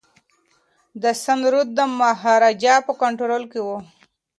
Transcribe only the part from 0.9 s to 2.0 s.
د سند رود د